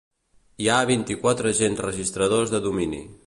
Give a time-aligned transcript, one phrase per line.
[0.63, 3.05] Hi ha vint-i-quatre agents registradors de domini.